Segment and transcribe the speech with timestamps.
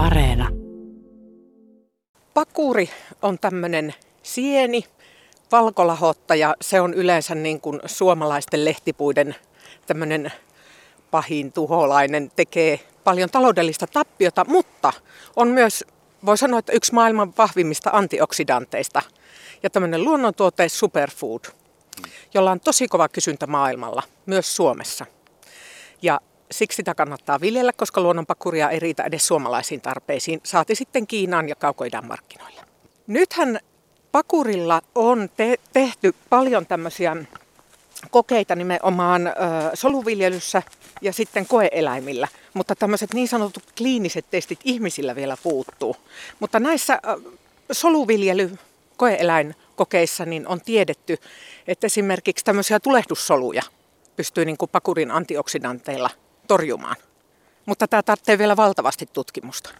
[0.00, 0.48] Areena.
[2.34, 2.90] Pakuri
[3.22, 4.84] on tämmöinen sieni,
[5.52, 6.56] valkolahottaja.
[6.60, 9.34] Se on yleensä niin kuin suomalaisten lehtipuiden
[9.86, 10.32] tämmöinen
[11.10, 14.92] pahin tuholainen, tekee paljon taloudellista tappiota, mutta
[15.36, 15.84] on myös,
[16.26, 19.02] voi sanoa, että yksi maailman vahvimmista antioksidanteista
[19.62, 21.44] ja tämmöinen luonnontuote superfood,
[22.34, 25.06] jolla on tosi kova kysyntä maailmalla, myös Suomessa.
[26.02, 26.20] Ja
[26.52, 31.54] siksi sitä kannattaa viljellä, koska luonnonpakuria ei riitä edes suomalaisiin tarpeisiin, saati sitten Kiinaan ja
[31.54, 32.60] kaukoidän markkinoille.
[33.06, 33.60] Nythän
[34.12, 37.16] pakurilla on te- tehty paljon tämmöisiä
[38.10, 39.30] kokeita nimenomaan ö,
[39.74, 40.62] soluviljelyssä
[41.02, 45.96] ja sitten koeeläimillä, mutta tämmöiset niin sanotut kliiniset testit ihmisillä vielä puuttuu.
[46.40, 47.20] Mutta näissä ö,
[47.72, 48.58] soluviljely
[48.96, 51.18] koeeläinkokeissa niin on tiedetty,
[51.66, 53.62] että esimerkiksi tämmöisiä tulehdussoluja
[54.16, 56.10] pystyy niin kuin pakurin antioksidanteilla
[56.50, 56.96] torjumaan.
[57.66, 59.70] Mutta tämä tarvitsee vielä valtavasti tutkimusta.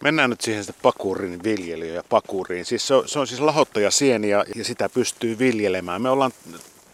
[0.00, 2.64] Mennään nyt siihen sitten pakurin viljelyyn ja pakuriin.
[2.64, 6.02] Siis se, on, se on siis lahottajasieni ja, ja sitä pystyy viljelemään.
[6.02, 6.32] Me ollaan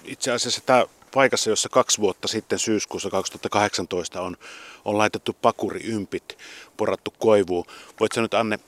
[0.04, 4.36] itse asiassa tämä paikassa, jossa kaksi vuotta sitten syyskuussa 2018 on,
[4.84, 6.38] on laitettu pakuriympit,
[6.76, 7.64] porattu koivuun.
[8.00, 8.58] Voitko nyt Anne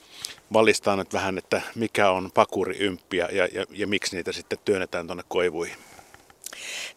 [0.53, 5.07] valistaa nyt vähän, että mikä on pakuriymppi ja, ja, ja, ja miksi niitä sitten työnnetään
[5.07, 5.77] tuonne koivuihin?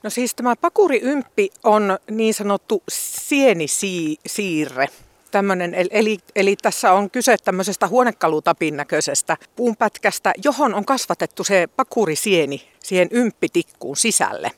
[0.02, 4.88] No siis tämä pakuriymppi on niin sanottu sienisiirre.
[5.30, 12.68] Tämmönen, eli, eli tässä on kyse tämmöisestä huonekalutapin näköisestä puunpätkästä, johon on kasvatettu se pakurisieni
[12.78, 14.50] siihen ymppitikkuun sisälle.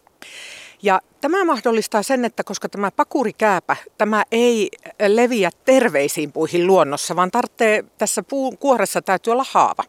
[0.83, 4.71] Ja tämä mahdollistaa sen, että koska tämä pakurikääpä, tämä ei
[5.09, 9.85] leviä terveisiin puihin luonnossa, vaan tarvitsee tässä puun kuoressa täytyy olla haava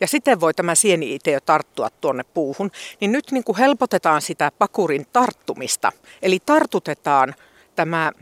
[0.00, 2.70] ja sitten voi tämä sieni-ite jo tarttua tuonne puuhun,
[3.00, 5.92] niin nyt niin kuin helpotetaan sitä pakurin tarttumista.
[6.22, 7.34] Eli tartutetaan
[7.76, 8.12] tämä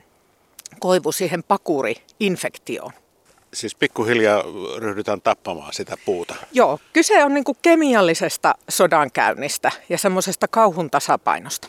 [0.80, 2.92] koivu siihen pakuri-infektioon.
[3.54, 4.42] Siis pikkuhiljaa
[4.78, 6.34] ryhdytään tappamaan sitä puuta.
[6.52, 11.68] Joo, kyse on niin kuin kemiallisesta sodankäynnistä ja semmoisesta kauhun tasapainosta.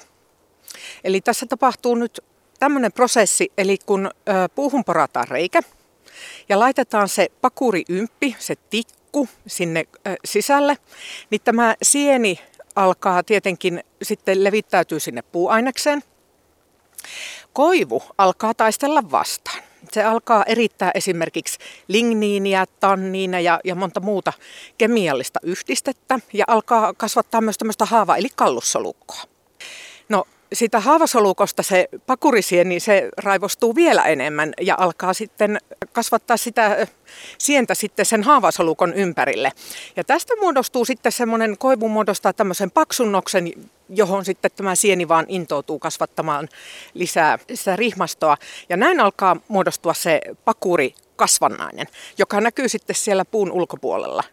[1.03, 2.19] Eli tässä tapahtuu nyt
[2.59, 5.62] tämmöinen prosessi, eli kun ö, puuhun porataan reikä
[6.50, 9.86] ja laitetaan se pakuriymppi, se tikku, tikku sinne
[10.25, 10.78] sisälle,
[11.30, 12.40] niin tämä sieni
[12.75, 16.03] alkaa tietenkin sitten levittäytyy sinne puuainekseen.
[17.53, 19.64] Koivu alkaa taistella vastaan.
[19.92, 24.34] Se alkaa erittää esimerkiksi ligniiniä, tanniina ja, ja monta muuta
[24.78, 29.24] kemiallista yhdistettä ja alkaa kasvattaa myös tämmöistä haava- eli kallussolukkoa.
[30.54, 35.58] Sitä haavasolukosta se pakurisien, niin se raivostuu vielä enemmän ja alkaa sitten
[35.92, 36.88] kasvattaa sitä
[37.38, 39.52] sientä sitten sen haavasolukon ympärille.
[39.96, 43.52] Ja tästä muodostuu sitten semmoinen, koivu muodostaa tämmöisen paksunnoksen,
[43.90, 46.50] johon sitten tämä sieni vaan intoutuu kasvattamaan
[46.94, 48.38] lisää, lisää rihmastoa.
[48.70, 51.88] Ja näin alkaa muodostua se pakuri kasvannainen,
[52.18, 54.24] joka näkyy sitten siellä puun ulkopuolella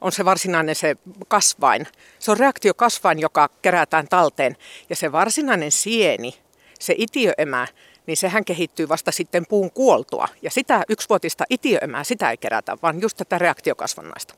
[0.00, 0.96] on se varsinainen se
[1.28, 1.86] kasvain.
[2.18, 4.56] Se on reaktiokasvain, joka kerätään talteen.
[4.90, 6.34] Ja se varsinainen sieni,
[6.80, 7.66] se itiöemä,
[8.06, 10.28] niin sehän kehittyy vasta sitten puun kuoltua.
[10.42, 14.34] Ja sitä yksivuotista itiöemää, sitä ei kerätä, vaan just tätä reaktiokasvannaista.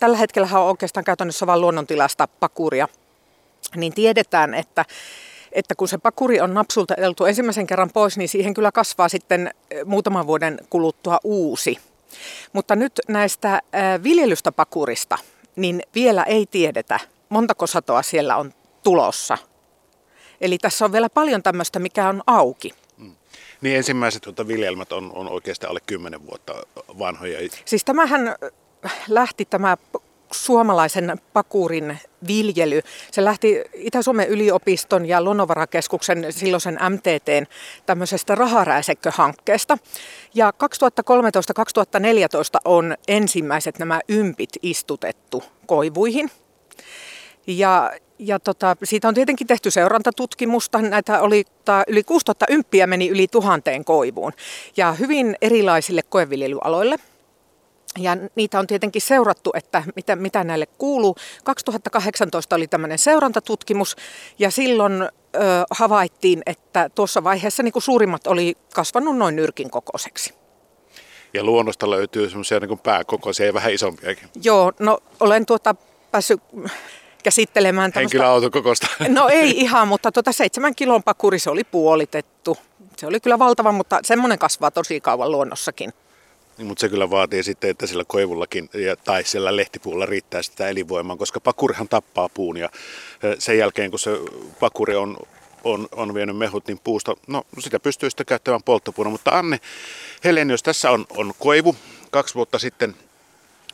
[0.00, 2.88] Tällä hetkellä on oikeastaan käytännössä vain luonnontilasta pakuria.
[3.76, 4.84] Niin tiedetään, että
[5.52, 9.50] että kun se pakuri on napsulta eltu ensimmäisen kerran pois, niin siihen kyllä kasvaa sitten
[9.70, 11.78] eh, muutaman vuoden kuluttua uusi
[12.52, 13.62] mutta nyt näistä
[14.02, 15.18] viljelystä pakurista,
[15.56, 19.38] niin vielä ei tiedetä, montako satoa siellä on tulossa.
[20.40, 22.70] Eli tässä on vielä paljon tämmöistä, mikä on auki.
[22.96, 23.16] Mm.
[23.60, 26.54] Niin ensimmäiset tuota viljelmät on, on oikeastaan alle 10 vuotta
[26.98, 27.48] vanhoja.
[27.64, 28.36] Siis tämähän
[29.08, 29.76] lähti tämä
[30.32, 31.98] suomalaisen pakurin
[32.28, 32.80] viljely.
[33.12, 37.46] Se lähti Itä-Suomen yliopiston ja Luonnonvarakeskuksen silloisen MTTn
[37.86, 39.78] tämmöisestä raharäisekköhankkeesta.
[40.34, 40.54] Ja 2013-2014
[42.64, 46.30] on ensimmäiset nämä ympit istutettu koivuihin.
[47.46, 50.82] Ja, ja tota, siitä on tietenkin tehty seurantatutkimusta.
[50.82, 51.44] Näitä oli,
[51.88, 54.32] yli 6000 ymppiä meni yli tuhanteen koivuun
[54.76, 56.96] ja hyvin erilaisille koeviljelyaloille–
[57.98, 61.16] ja niitä on tietenkin seurattu, että mitä, mitä näille kuuluu.
[61.44, 63.96] 2018 oli tämmöinen seurantatutkimus
[64.38, 65.08] ja silloin ö,
[65.70, 70.34] havaittiin, että tuossa vaiheessa niin kuin suurimmat oli kasvanut noin nyrkin kokoiseksi.
[71.34, 74.28] Ja luonnosta löytyy semmoisia niin pääkokoisia ja vähän isompiakin.
[74.42, 75.74] Joo, no olen tuota
[76.10, 76.40] päässyt
[77.22, 78.16] käsittelemään tämmöistä...
[78.16, 78.86] Henkilöautokokosta.
[79.08, 82.58] No ei ihan, mutta tuota seitsemän kilon pakuri se oli puolitettu.
[82.96, 85.92] Se oli kyllä valtava, mutta semmoinen kasvaa tosi kauan luonnossakin.
[86.60, 88.70] Niin, mutta se kyllä vaatii sitten, että sillä koivullakin
[89.04, 92.68] tai sillä lehtipuulla riittää sitä elinvoimaa, koska pakurihan tappaa puun ja
[93.38, 94.10] sen jälkeen kun se
[94.60, 95.16] pakuri on,
[95.64, 99.10] on, on vienyt mehut, niin puusta, no sitä pystyy sitten käyttämään polttopuuna.
[99.10, 99.60] Mutta Anne
[100.24, 101.76] Helenius, tässä on, on koivu
[102.10, 102.94] kaksi vuotta sitten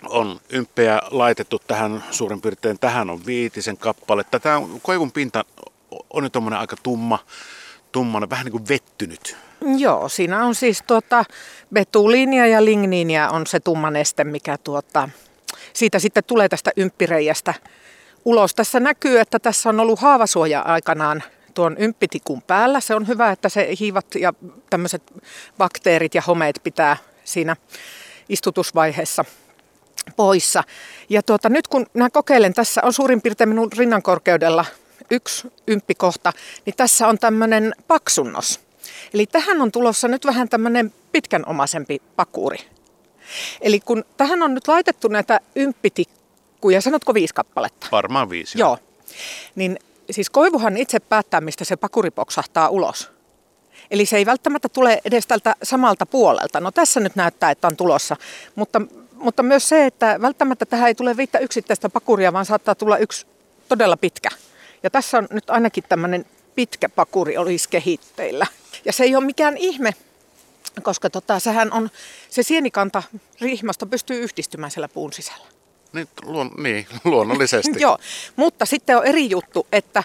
[0.08, 4.40] on ympejä laitettu tähän suurin piirtein, tähän on viitisen kappaletta.
[4.40, 5.44] Tämä koivun pinta
[6.10, 7.18] on nyt aika tumma,
[7.96, 9.36] tummana, vähän niin kuin vettynyt.
[9.78, 11.24] Joo, siinä on siis tuota,
[11.72, 15.08] betuliinia ja ligniinia on se tumma neste, mikä tuota,
[15.72, 17.54] siitä sitten tulee tästä ymppireijästä
[18.24, 18.54] ulos.
[18.54, 21.22] Tässä näkyy, että tässä on ollut haavasuoja aikanaan
[21.54, 22.80] tuon ymppitikun päällä.
[22.80, 24.34] Se on hyvä, että se hiivat ja
[24.70, 25.02] tämmöiset
[25.58, 27.56] bakteerit ja homeet pitää siinä
[28.28, 29.24] istutusvaiheessa
[30.16, 30.64] poissa.
[31.08, 34.64] Ja tuota, nyt kun mä kokeilen, tässä on suurin piirtein minun rinnan korkeudella
[35.10, 36.32] yksi ymppikohta,
[36.66, 38.60] niin tässä on tämmöinen paksunnos.
[39.14, 42.58] Eli tähän on tulossa nyt vähän tämmöinen pitkänomaisempi pakuri.
[43.60, 47.86] Eli kun tähän on nyt laitettu näitä ymppitikkuja, sanotko viisi kappaletta?
[47.92, 48.58] Varmaan viisi.
[48.58, 48.78] Joo.
[49.54, 49.78] Niin
[50.10, 53.10] siis koivuhan itse päättää, mistä se pakuri poksahtaa ulos.
[53.90, 56.60] Eli se ei välttämättä tule edes tältä samalta puolelta.
[56.60, 58.16] No tässä nyt näyttää, että on tulossa.
[58.54, 58.82] Mutta,
[59.12, 63.26] mutta myös se, että välttämättä tähän ei tule viittä yksittäistä pakuria, vaan saattaa tulla yksi
[63.68, 64.28] todella pitkä.
[64.82, 66.24] Ja tässä on nyt ainakin tämmöinen
[66.54, 68.46] pitkä pakuri olisi kehitteillä.
[68.84, 69.94] Ja se ei ole mikään ihme,
[70.82, 71.90] koska tota, sehän on,
[72.30, 73.02] se sienikanta
[73.40, 75.46] rihmasta pystyy yhdistymään siellä puun sisällä.
[75.92, 77.80] Niin, luon, niin luonnollisesti.
[77.80, 77.98] Joo,
[78.36, 80.04] mutta sitten on eri juttu, että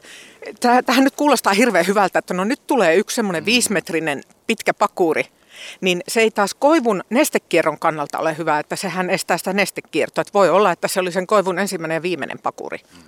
[0.85, 3.45] tähän nyt kuulostaa hirveän hyvältä, että no nyt tulee yksi semmoinen mm.
[3.45, 5.25] viisimetrinen pitkä pakuri,
[5.81, 10.21] niin se ei taas koivun nestekierron kannalta ole hyvä, että sehän estää sitä nestekiertoa.
[10.21, 12.77] Että voi olla, että se oli sen koivun ensimmäinen ja viimeinen pakuri.
[12.93, 13.03] Mm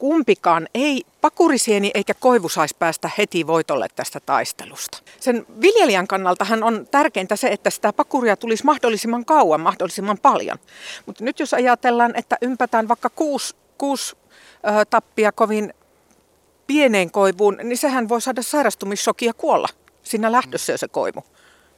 [0.00, 4.98] kumpikaan ei, pakurisieni eikä koivu saisi päästä heti voitolle tästä taistelusta.
[5.20, 10.58] Sen viljelijän kannaltahan on tärkeintä se, että sitä pakuria tulisi mahdollisimman kauan, mahdollisimman paljon.
[11.06, 15.74] Mutta nyt jos ajatellaan, että ympätään vaikka kuusi, kuusi ö, tappia kovin
[16.66, 19.68] pieneen koivuun, niin sehän voi saada sairastumissokia kuolla
[20.02, 21.24] siinä lähdössä jo se koivu.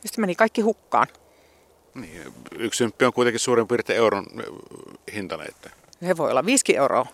[0.05, 1.07] Sitten meni kaikki hukkaan.
[1.95, 4.27] Niin, yksi ymppi on kuitenkin suurin piirtein euron
[5.15, 5.49] hintainen.
[5.49, 5.71] Että...
[6.07, 7.07] Se voi olla 5 euroa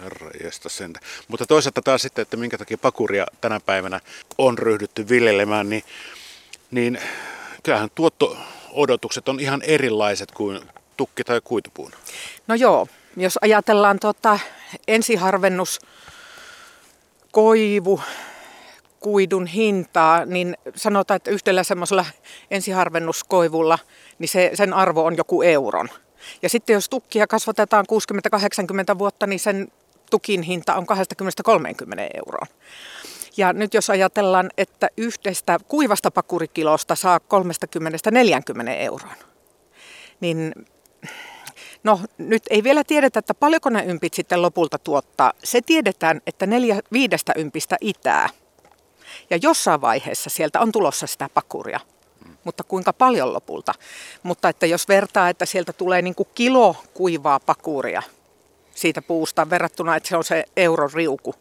[0.00, 0.30] herra
[0.66, 0.92] sen.
[1.28, 4.00] Mutta toisaalta taas sitten, että minkä takia pakuria tänä päivänä
[4.38, 5.82] on ryhdytty viljelemään, niin,
[6.70, 7.00] niin
[7.62, 10.60] kyllähän tuotto-odotukset on ihan erilaiset kuin
[10.96, 11.92] tukki- tai kuitupuun.
[12.46, 14.38] No joo, jos ajatellaan tota
[14.88, 15.80] ensiharvennus,
[17.32, 18.00] koivu,
[19.00, 22.06] kuidun hintaa, niin sanotaan, että yhdellä semmoisella
[22.50, 23.78] ensiharvennuskoivulla,
[24.18, 25.88] niin se, sen arvo on joku euron.
[26.42, 27.84] Ja sitten jos tukkia kasvatetaan
[28.94, 29.68] 60-80 vuotta, niin sen
[30.10, 30.86] tukin hinta on 20-30
[32.14, 32.46] euroa.
[33.36, 39.14] Ja nyt jos ajatellaan, että yhdestä kuivasta pakurikilosta saa 30-40 euroa,
[40.20, 40.54] niin
[41.84, 45.32] no nyt ei vielä tiedetä, että paljonko ne ympit sitten lopulta tuottaa.
[45.44, 48.28] Se tiedetään, että neljä, viidestä ympistä itää.
[49.30, 51.80] Ja jossain vaiheessa sieltä on tulossa sitä pakuria.
[52.44, 53.74] Mutta kuinka paljon lopulta?
[54.22, 58.02] Mutta että jos vertaa, että sieltä tulee niin kuin kilo kuivaa pakuria,
[58.74, 61.34] siitä puusta verrattuna, että se on se euron riuku,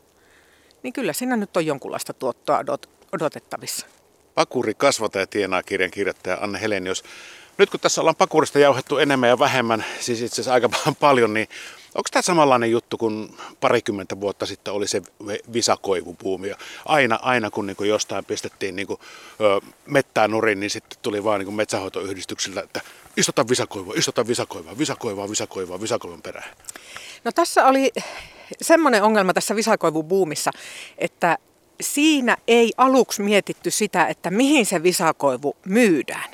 [0.83, 3.85] niin kyllä siinä nyt on jonkunlaista tuottoa odot- odotettavissa.
[4.35, 7.03] Pakuri kasvataja tienaa kirjan kirjoittaja Anne Helenius.
[7.57, 10.69] Nyt kun tässä ollaan pakurista jauhettu enemmän ja vähemmän, siis itse asiassa aika
[10.99, 11.47] paljon, niin
[11.95, 15.01] onko tämä samanlainen juttu kuin parikymmentä vuotta sitten oli se
[15.53, 16.51] visakoivupuumi?
[16.85, 18.99] Aina, aina kun niin kuin jostain pistettiin niin kuin,
[19.41, 22.81] ö, mettää nurin, niin sitten tuli vaan niin metsähoitoyhdistyksiltä, että
[23.17, 26.55] istota visakoivua, istota visakoivua, visakoivua, visakoivua, visakoivun perään.
[27.23, 27.91] No tässä oli
[28.61, 30.51] semmoinen ongelma tässä visakoivubuumissa,
[30.97, 31.37] että
[31.81, 36.29] siinä ei aluksi mietitty sitä, että mihin se visakoivu myydään.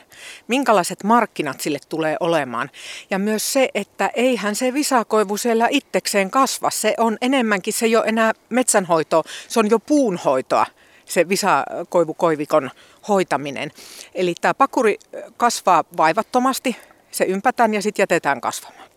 [0.48, 2.70] Minkälaiset markkinat sille tulee olemaan.
[3.10, 6.70] Ja myös se, että eihän se visakoivu siellä itsekseen kasva.
[6.70, 10.66] Se on enemmänkin, se ole enää metsänhoitoa, se on jo puunhoitoa
[11.10, 12.72] se visakoivukoivikon
[13.08, 13.72] hoitaminen.
[14.16, 15.00] Eli tämä pakuri
[15.38, 16.76] kasvaa vaivattomasti,
[17.12, 18.90] se ympätään ja sitten jätetään kasvamaan.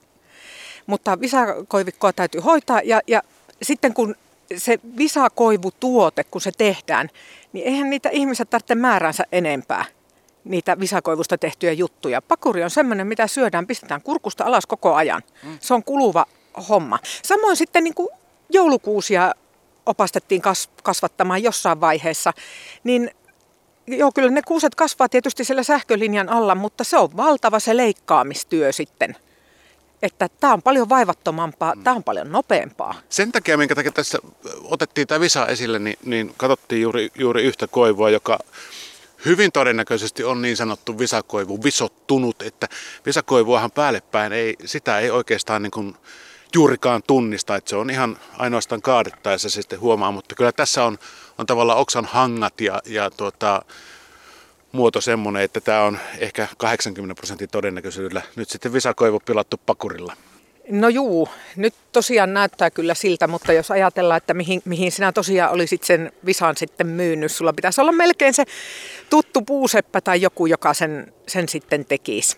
[0.87, 3.23] Mutta visakoivikkoa täytyy hoitaa ja, ja
[3.62, 4.14] sitten kun
[4.57, 7.09] se visakoivutuote, kun se tehdään,
[7.52, 9.85] niin eihän niitä ihmiset tarvitse määränsä enempää
[10.45, 12.23] niitä visakoivusta tehtyjä juttuja.
[12.23, 15.23] Pakuri on semmoinen, mitä syödään, pistetään kurkusta alas koko ajan.
[15.42, 15.59] Mm.
[15.61, 16.26] Se on kuluva
[16.69, 16.99] homma.
[17.23, 18.09] Samoin sitten niin kuin
[18.50, 19.35] joulukuusia
[19.86, 20.42] opastettiin
[20.82, 22.32] kasvattamaan jossain vaiheessa,
[22.84, 23.10] niin
[23.86, 28.72] joo, kyllä ne kuuset kasvaa tietysti siellä sähkölinjan alla, mutta se on valtava se leikkaamistyö
[28.72, 29.16] sitten
[30.02, 31.84] että tämä on paljon vaivattomampaa, mm.
[31.84, 32.94] tämä on paljon nopeampaa.
[33.08, 34.18] Sen takia, minkä takia tässä
[34.64, 38.38] otettiin tämä visa esille, niin, niin katsottiin juuri, juuri yhtä koivua, joka
[39.24, 42.68] hyvin todennäköisesti on niin sanottu visakoivu visottunut, että
[43.06, 45.96] visakoivuahan päälle päin ei, sitä ei oikeastaan niin kuin
[46.54, 50.99] juurikaan tunnista, että se on ihan ainoastaan kaadettaessa se sitten huomaa, mutta kyllä tässä on,
[51.38, 53.62] on tavallaan oksan hangat ja, ja tuota,
[54.73, 60.16] muoto semmoinen, että tämä on ehkä 80 prosentin todennäköisyydellä nyt sitten visakoivu pilattu pakurilla.
[60.71, 65.52] No juu, nyt tosiaan näyttää kyllä siltä, mutta jos ajatellaan, että mihin, mihin sinä tosiaan
[65.52, 68.44] olisit sen visan sitten myynyt, sulla pitäisi olla melkein se
[69.11, 72.37] tuttu puuseppä tai joku, joka sen, sen sitten tekisi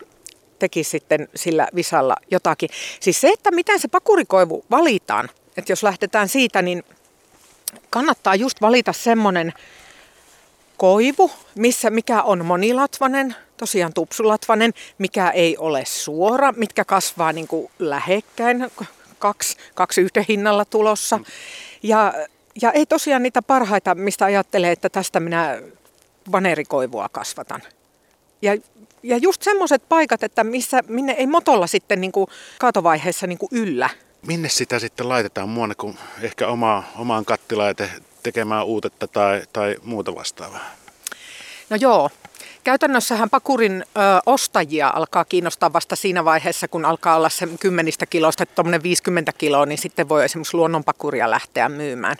[0.59, 2.69] tekisi sitten sillä visalla jotakin.
[3.01, 6.83] Siis se, että miten se pakurikoivu valitaan, että jos lähdetään siitä, niin
[7.91, 9.53] kannattaa just valita semmoinen
[10.77, 17.71] koivu, missä, mikä on monilatvanen, tosiaan tupsulatvanen, mikä ei ole suora, mitkä kasvaa niin kuin
[17.79, 18.71] lähekkäin,
[19.19, 21.21] kaksi, kaksi yhden hinnalla tulossa.
[21.83, 22.15] Ja,
[22.63, 25.63] ja ei tosiaan niitä parhaita, mistä ajattelee, että tästä minä
[26.33, 27.63] vanerikoivua kasvatan.
[28.45, 28.57] Ja,
[29.03, 32.27] ja just semmoiset paikat, että missä, minne ei motolla sitten niin kuin
[32.59, 33.91] kaatovaiheessa niin kuin yllä.
[34.27, 37.91] Minne sitä sitten laitetaan muuanne kuin ehkä omaa, omaan kattilaan te,
[38.23, 40.71] tekemään uutetta tai, tai muuta vastaavaa?
[41.71, 42.11] No joo,
[42.65, 48.47] Käytännössähän pakurin ö, ostajia alkaa kiinnostaa vasta siinä vaiheessa, kun alkaa olla se kymmenistä kilosta,
[48.47, 52.17] tuommoinen 50 kiloa, niin sitten voi esimerkiksi luonnonpakuria lähteä myymään.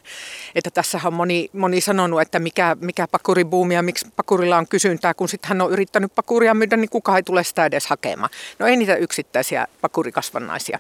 [0.55, 5.15] Että tässä on moni, moni sanonut, että mikä, mikä pakuribuumi ja miksi pakurilla on kysyntää,
[5.15, 8.31] kun sitten hän on yrittänyt pakuria myydä, niin kukaan ei tule sitä edes hakemaan.
[8.59, 10.79] No ei niitä yksittäisiä pakurikasvannaisia.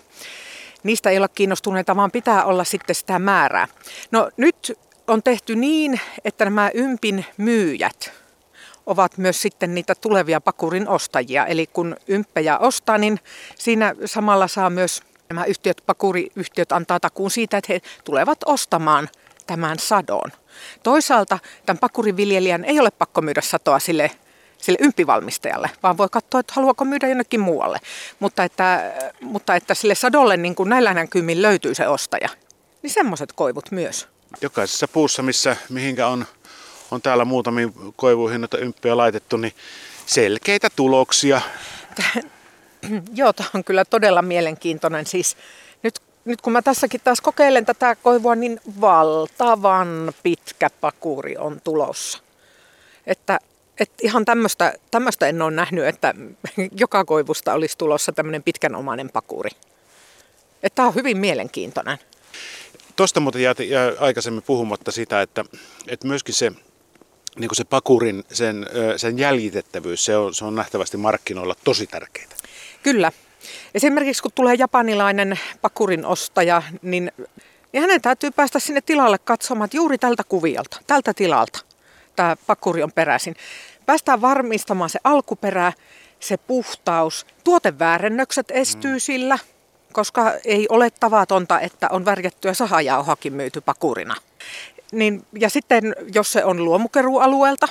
[0.83, 3.69] Niistä ei olla kiinnostuneita, vaan pitää olla sitten sitä määrää.
[4.11, 8.24] No nyt on tehty niin, että nämä ympin myyjät,
[8.87, 11.47] ovat myös sitten niitä tulevia pakurin ostajia.
[11.47, 13.21] Eli kun ymppejä ostaa, niin
[13.59, 19.09] siinä samalla saa myös nämä yhtiöt, pakuriyhtiöt antaa takuun siitä, että he tulevat ostamaan
[19.47, 20.33] tämän sadon.
[20.83, 24.11] Toisaalta tämän pakuriviljelijän ei ole pakko myydä satoa sille,
[24.59, 27.79] sille ympivalmistajalle, vaan voi katsoa, että haluaako myydä jonnekin muualle.
[28.21, 32.29] Mutta että, mutta että sille sadolle niin kuin näillä näkymin löytyy se ostaja,
[32.83, 34.09] niin semmoiset koivut myös.
[34.41, 36.27] Jokaisessa puussa, missä mihinkä on
[36.95, 39.53] on täällä muutamiin koivuihin noita ymppiä laitettu, niin
[40.07, 41.41] selkeitä tuloksia.
[43.15, 45.07] Joo, tämä on kyllä todella mielenkiintoinen.
[45.07, 45.37] Siis
[45.83, 52.19] nyt, nyt kun mä tässäkin taas kokeilen tätä koivua, niin valtavan pitkä pakuri on tulossa.
[53.07, 53.39] Että,
[53.81, 54.25] että ihan
[54.91, 56.15] tämmöistä en ole nähnyt, että
[56.83, 59.51] joka koivusta olisi tulossa tämmöinen pitkänomainen pakuri.
[60.63, 61.99] Että tämä on hyvin mielenkiintoinen.
[62.97, 65.45] Tuosta muuten jää, jää aikaisemmin puhumatta sitä, että,
[65.89, 66.53] että myöskin se
[67.39, 72.29] niin kuin se pakurin, sen, sen jäljitettävyys, se on, se on nähtävästi markkinoilla tosi tärkeää.
[72.83, 73.13] Kyllä.
[73.75, 77.13] Esimerkiksi kun tulee japanilainen pakurin ostaja, niin,
[77.73, 81.61] niin hänen täytyy päästä sinne tilalle katsomaan, että juuri tältä kuviolta, tältä tilalta
[82.17, 83.37] tämä pakuri on peräisin.
[83.87, 85.73] Päästään varmistamaan se alkuperä,
[86.21, 87.27] se puhtaus.
[87.45, 89.01] Tuoteväärennökset estyy mm.
[89.01, 89.39] sillä,
[89.93, 94.15] koska ei ole tavatonta, että on värjättyä sahajauhakin myyty pakurina.
[94.93, 97.69] Niin, ja sitten jos se on luomukerualueelta,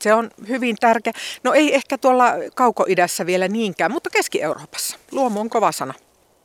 [0.00, 1.12] se on hyvin tärkeä.
[1.44, 4.98] No ei ehkä tuolla kaukoidässä vielä niinkään, mutta Keski-Euroopassa.
[5.10, 5.94] Luomu on kova sana.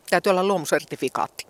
[0.09, 1.47] Täytyy olla luomusertifikaatti.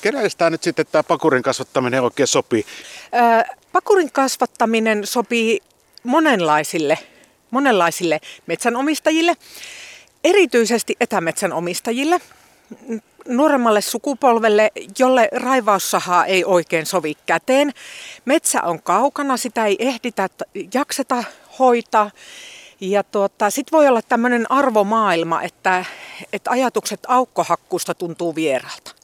[0.00, 2.66] Kenelle tämä nyt sitten tämä pakurin kasvattaminen oikein sopii?
[3.12, 5.60] Ää, pakurin kasvattaminen sopii
[6.04, 6.98] monenlaisille,
[7.50, 9.36] monenlaisille metsänomistajille,
[10.24, 12.20] erityisesti etämetsänomistajille
[13.28, 17.72] nuoremmalle sukupolvelle, jolle raivaussahaa ei oikein sovi käteen.
[18.24, 20.28] Metsä on kaukana, sitä ei ehditä,
[20.74, 21.24] jakseta
[21.58, 22.10] hoitaa.
[22.80, 25.84] Ja tuota, sitten voi olla tämmöinen arvomaailma, että,
[26.32, 28.94] että ajatukset aukkohakkuusta tuntuu vieralta.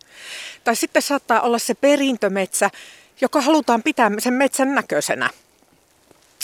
[0.64, 2.70] Tai sitten saattaa olla se perintömetsä,
[3.20, 5.30] joka halutaan pitää sen metsän näköisenä.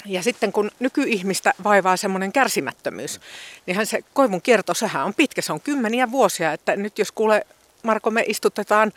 [0.06, 3.20] Ja sitten kun nykyihmistä vaivaa semmoinen kärsimättömyys,
[3.66, 7.46] niin se koivun kierto, sehän on pitkä, se on kymmeniä vuosia, että nyt jos kuule
[7.82, 8.92] Marko, me istutetaan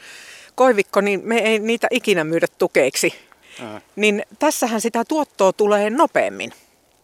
[0.56, 3.14] koivikko, niin me ei niitä ikinä myydä tukeiksi.
[3.62, 3.82] Ää.
[3.96, 6.54] Niin tässähän sitä tuottoa tulee nopeammin.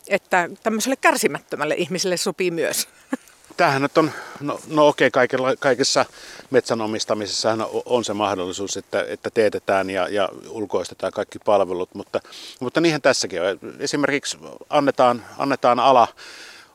[0.08, 2.88] Että tämmöiselle kärsimättömälle ihmiselle sopii myös.
[3.60, 5.28] Tämähän nyt on, no, no okei, okay,
[5.60, 6.06] kaikessa
[6.50, 12.20] metsänomistamisessa on, on se mahdollisuus, että, että teetetään ja, ja ulkoistetaan kaikki palvelut, mutta,
[12.60, 13.60] mutta niinhän tässäkin on.
[13.80, 14.38] Esimerkiksi
[14.70, 16.08] annetaan, annetaan ala,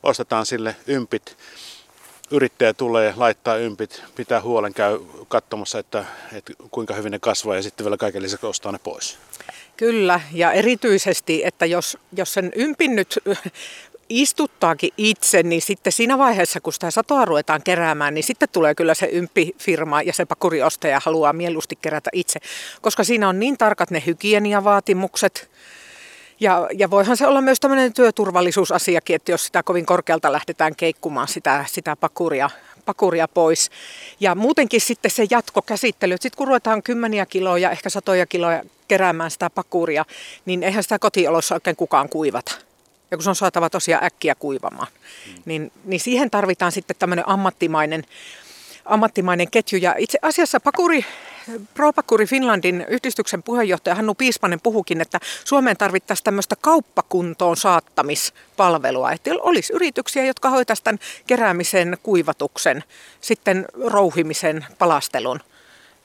[0.03, 1.37] ostetaan sille ympit,
[2.31, 7.63] yrittäjä tulee, laittaa ympit, pitää huolen, käy katsomassa, että, että kuinka hyvin ne kasvaa ja
[7.63, 9.17] sitten vielä kaiken lisäksi ostaa ne pois.
[9.77, 13.19] Kyllä, ja erityisesti, että jos, jos sen ympin nyt
[14.09, 18.93] istuttaakin itse, niin sitten siinä vaiheessa, kun sitä satoa ruvetaan keräämään, niin sitten tulee kyllä
[18.93, 22.39] se ympifirma ja se pakuriostaja haluaa mieluusti kerätä itse,
[22.81, 25.49] koska siinä on niin tarkat ne hygieniavaatimukset,
[26.39, 31.27] ja, ja voihan se olla myös tämmöinen työturvallisuusasiakin, että jos sitä kovin korkealta lähdetään keikkumaan
[31.27, 32.49] sitä, sitä pakuria,
[32.85, 33.71] pakuria pois.
[34.19, 39.49] Ja muutenkin sitten se jatkokäsittely, sitten kun ruvetaan kymmeniä kiloja, ehkä satoja kiloja keräämään sitä
[39.49, 40.05] pakuria,
[40.45, 42.64] niin eihän sitä kotiolossa oikein kukaan kuivata.
[43.15, 44.87] Ja kun se on saatava tosiaan äkkiä kuivamaan,
[45.27, 45.41] mm.
[45.45, 48.03] niin, niin siihen tarvitaan sitten tämmöinen ammattimainen,
[48.85, 49.79] ammattimainen ketju.
[49.79, 51.05] Ja itse asiassa Pakuri
[51.73, 59.11] ProPakuri Finlandin yhdistyksen puheenjohtaja Hannu Piispanen puhukin, että Suomeen tarvittaisiin tämmöistä kauppakuntoon saattamispalvelua.
[59.11, 62.83] Että olisi yrityksiä, jotka hoitaisivat tämän keräämisen, kuivatuksen,
[63.21, 65.39] sitten rouhimisen, palastelun.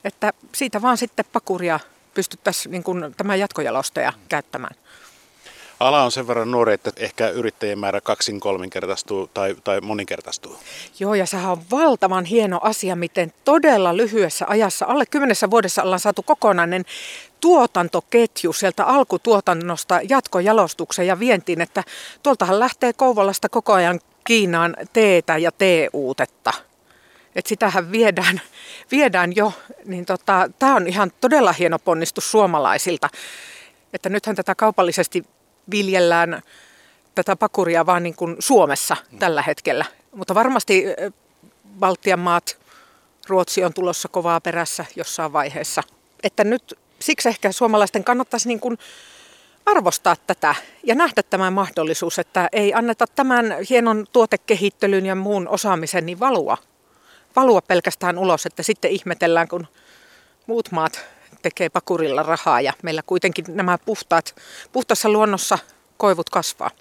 [0.03, 1.79] Että siitä vaan sitten pakuria
[2.13, 4.75] pystyttäisiin niin kuin, tämä jatkojalostaja käyttämään.
[5.81, 10.59] Ala on sen verran nuori, että ehkä yrittäjien määrä kaksin kolminkertaistuu tai, tai moninkertaistuu.
[10.99, 15.99] Joo, ja sehän on valtavan hieno asia, miten todella lyhyessä ajassa, alle kymmenessä vuodessa ollaan
[15.99, 16.85] saatu kokonainen
[17.39, 21.83] tuotantoketju sieltä alkutuotannosta jatkojalostukseen ja vientiin, että
[22.23, 26.53] tuoltahan lähtee Kouvolasta koko ajan Kiinaan teetä ja teeuutetta.
[27.35, 28.41] Että sitähän viedään,
[28.91, 29.53] viedään jo,
[29.85, 33.09] niin tota, tämä on ihan todella hieno ponnistus suomalaisilta.
[33.93, 35.23] Että nythän tätä kaupallisesti
[35.71, 36.41] viljellään
[37.15, 39.19] tätä pakuria vaan niin kuin Suomessa mm.
[39.19, 39.85] tällä hetkellä.
[40.15, 40.85] Mutta varmasti
[41.79, 42.57] Baltian maat,
[43.27, 45.83] Ruotsi on tulossa kovaa perässä jossain vaiheessa.
[46.23, 48.77] Että nyt siksi ehkä suomalaisten kannattaisi niin kuin
[49.65, 56.05] arvostaa tätä ja nähdä tämä mahdollisuus, että ei anneta tämän hienon tuotekehittelyn ja muun osaamisen
[56.05, 56.57] niin valua,
[57.35, 59.67] valua pelkästään ulos, että sitten ihmetellään, kun
[60.47, 61.05] muut maat
[61.41, 64.35] tekee pakurilla rahaa ja meillä kuitenkin nämä puhtaat,
[64.71, 65.57] puhtaassa luonnossa
[65.97, 66.71] koivut kasvaa.